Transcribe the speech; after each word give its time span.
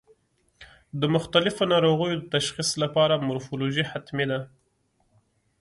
د 0.99 1.01
مختلفو 1.15 1.63
ناروغیو 1.73 2.19
د 2.21 2.25
تشخیص 2.35 2.69
لپاره 2.83 3.23
مورفولوژي 3.27 3.83
حتمي 3.91 4.25
ده. 4.31 4.39